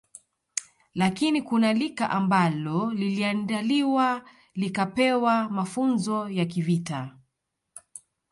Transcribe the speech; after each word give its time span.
Lakini 0.95 1.41
kuna 1.41 1.73
lika 1.73 2.09
ambalo 2.09 2.91
liliandaliwa 2.91 4.29
likapewa 4.55 5.49
mafunzo 5.49 6.29
ya 6.29 6.45
kivita 6.45 7.17